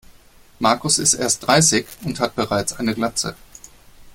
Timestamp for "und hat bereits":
2.05-2.73